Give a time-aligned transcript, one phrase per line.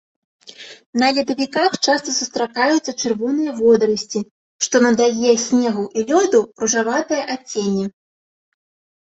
[1.01, 4.19] На ледавіках часта сустракаюцца чырвоныя водарасці,
[4.69, 7.85] што надае снегу і лёду ружаватае адценне.